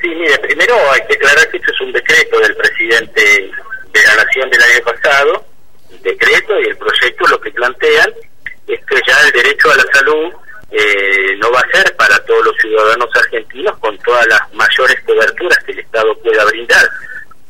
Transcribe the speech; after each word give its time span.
Sí, 0.00 0.08
mire, 0.08 0.38
primero 0.38 0.74
hay 0.92 1.00
que 1.08 1.14
aclarar 1.14 1.50
que 1.50 1.56
este 1.56 1.72
es 1.72 1.80
un 1.80 1.92
decreto 1.92 2.38
del 2.38 2.54
presidente 2.56 3.50
de 3.92 4.02
la 4.06 4.24
Nación 4.24 4.48
del 4.50 4.62
año 4.62 4.84
pasado, 4.84 5.44
el 5.90 6.02
decreto 6.02 6.60
y 6.60 6.68
el 6.68 6.76
proyecto 6.76 7.26
lo 7.26 7.40
que 7.40 7.50
plantean 7.50 8.12
es 8.66 8.84
que 8.84 9.00
ya 9.06 9.20
el 9.26 9.32
derecho 9.32 9.72
a 9.72 9.76
la 9.76 9.84
salud 9.92 10.32
eh, 10.70 11.36
no 11.38 11.50
va 11.50 11.60
a 11.60 11.76
ser 11.76 11.96
para 11.96 12.18
todos 12.24 12.44
los 12.44 12.56
ciudadanos 12.58 13.08
argentinos 13.14 13.76
con 13.78 13.96
todas 13.98 14.26
las 14.26 14.40
mayores 14.52 15.00
coberturas 15.04 15.58
que 15.64 15.72
el 15.72 15.78
Estado 15.80 16.16
pueda 16.18 16.44
brindar. 16.44 16.88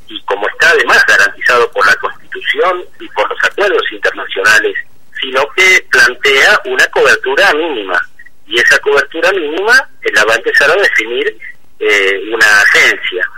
Y 0.07 0.23
como 0.23 0.49
está 0.49 0.71
además 0.71 1.05
garantizado 1.07 1.71
por 1.73 1.85
la 1.87 1.95
Constitución 1.96 2.85
y 3.01 3.09
por 3.09 3.29
los 3.29 3.45
acuerdos 3.45 3.83
internacionales, 3.93 4.75
sino 5.21 5.45
que 5.55 5.85
plantea 5.91 6.61
una 6.65 6.87
cobertura 6.87 7.53
mínima. 7.55 8.01
Y 8.46 8.59
esa 8.59 8.79
cobertura 8.79 9.30
mínima 9.33 9.91
la 10.15 10.25
va 10.25 10.33
a 10.33 10.37
empezar 10.37 10.71
a 10.71 10.77
definir 10.77 11.37
eh, 11.79 12.21
una 12.33 12.61
agencia. 12.61 13.29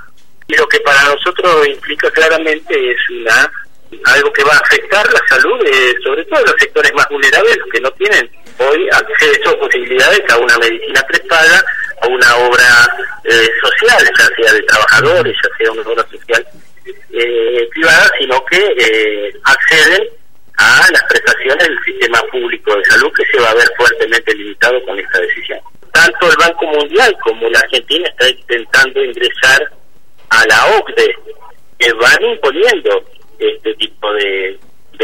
Y 0.48 0.56
lo 0.56 0.66
que 0.68 0.80
para 0.80 1.04
nosotros 1.04 1.66
implica 1.68 2.10
claramente 2.10 2.74
es 2.74 2.98
una 3.10 3.50
algo 4.04 4.32
que 4.32 4.44
va 4.44 4.52
a 4.52 4.58
afectar 4.58 5.04
la 5.12 5.20
salud, 5.28 5.64
de, 5.64 5.94
sobre 6.02 6.24
todo 6.26 6.40
de 6.40 6.46
los 6.46 6.60
sectores 6.60 6.92
más 6.94 7.08
vulnerables, 7.08 7.56
los 7.56 7.68
que 7.70 7.80
no 7.80 7.90
tienen 7.92 8.30
hoy 8.58 8.88
acceso 8.92 9.50
o 9.50 9.58
posibilidades 9.58 10.22
a 10.30 10.38
una 10.38 10.56
medicina 10.58 11.02
prepaga, 11.08 11.64
a 12.02 12.06
una 12.06 12.36
obra 12.36 12.88
eh, 13.24 13.48
social, 13.60 13.98
ya 14.16 14.26
sea 14.36 14.52
de 14.52 14.62
trabajadores, 14.62 15.36
ya 15.42 15.56
sea 15.56 15.72
una 15.72 15.82
obra 15.82 16.06
social 16.08 16.46
eh, 17.12 17.68
privada, 17.72 18.10
sino 18.18 18.44
que 18.46 19.32
acceden 19.44 20.08
a 20.56 20.86
las 20.92 21.02
prestaciones 21.04 21.66
del 21.66 21.78
sistema 21.84 22.20
público 22.30 22.76
de 22.76 22.84
salud 22.84 23.10
que 23.16 23.24
se 23.32 23.42
va 23.42 23.50
a 23.50 23.54
ver 23.54 23.68
fuertemente 23.76 24.34
limitado 24.34 24.82
con 24.84 24.98
esta 24.98 25.20
decisión 25.20 25.58
tanto 26.00 26.30
el 26.30 26.36
Banco 26.38 26.66
Mundial 26.66 27.14
como 27.22 27.48
la 27.50 27.58
Argentina 27.60 28.08
está 28.08 28.30
intentando 28.30 29.04
ingresar 29.04 29.70
a 30.30 30.46
la 30.46 30.78
OCDE, 30.78 31.14
que 31.78 31.92
van 31.92 32.24
imponiendo 32.24 33.04
este 33.38 33.74
tipo 33.74 34.12
de, 34.14 34.58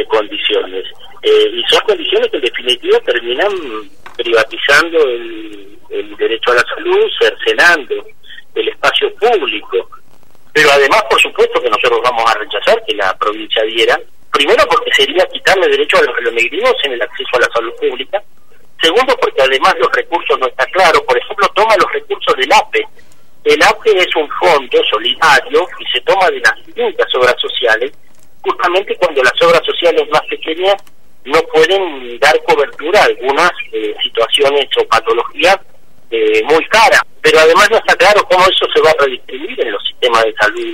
condiciones. 0.08 0.84
Eh, 1.22 1.50
y 1.52 1.62
son 1.70 1.80
condiciones 1.86 2.30
que 2.30 2.36
en 2.36 2.42
definitiva 2.42 3.00
terminan 3.00 3.50
privatizando 4.16 4.98
el, 5.08 5.78
el 5.90 6.16
derecho 6.16 6.52
a 6.52 6.56
la 6.56 6.64
salud, 6.74 7.10
cercenando 7.18 7.94
el 8.54 8.68
espacio 8.68 9.12
público. 9.16 9.88
Pero 10.52 10.70
además, 10.70 11.02
por 11.10 11.20
supuesto, 11.20 11.60
que 11.60 11.70
nosotros 11.70 12.00
vamos 12.04 12.24
a 12.30 12.38
rechazar 12.38 12.82
que 12.86 12.94
la 12.94 13.16
provincia 13.18 13.62
diera, 13.64 13.98
primero 14.30 14.64
porque 14.70 14.92
sería 14.94 15.26
quitarle 15.32 15.66
derecho 15.68 15.96
a 15.98 16.20
los 16.20 16.32
negrinos 16.32 16.74
en 16.84 16.92
el 16.92 17.02
acceso 17.02 17.36
a 17.36 17.40
la 17.40 17.48
salud 17.52 17.72
pública, 17.80 18.22
Segundo, 18.82 19.16
porque 19.20 19.42
además 19.42 19.74
los 19.78 19.90
recursos 19.92 20.38
no 20.38 20.46
claros. 20.76 21.02
Por 21.02 21.18
ejemplo, 21.18 21.48
toma 21.54 21.76
los 21.76 21.92
recursos 21.92 22.36
del 22.36 22.52
APE. 22.52 22.86
El 23.44 23.62
APE 23.62 23.98
es 23.98 24.16
un 24.16 24.28
fondo 24.40 24.78
solidario 24.90 25.66
y 25.78 25.84
se 25.92 26.00
toma 26.02 26.28
de 26.30 26.40
las 26.40 26.66
distintas 26.66 27.14
obras 27.14 27.36
sociales, 27.40 27.92
justamente 28.42 28.96
cuando 28.96 29.22
las 29.22 29.40
obras 29.42 29.62
sociales 29.64 30.08
más 30.10 30.22
pequeñas 30.28 30.74
no 31.24 31.40
pueden 31.52 32.18
dar 32.18 32.40
cobertura 32.44 33.00
a 33.00 33.04
algunas 33.04 33.50
eh, 33.72 33.94
situaciones 34.02 34.66
o 34.80 34.86
patologías 34.86 35.58
eh, 36.10 36.42
muy 36.44 36.64
caras. 36.66 37.02
Pero 37.20 37.40
además 37.40 37.68
no 37.70 37.78
está 37.78 37.96
claro 37.96 38.22
cómo 38.30 38.44
eso 38.44 38.66
se 38.72 38.80
va 38.80 38.90
a 38.90 39.04
redistribuir 39.04 39.60
en 39.60 39.72
los 39.72 39.82
sistemas 39.86 40.24
de 40.24 40.34
salud 40.34 40.60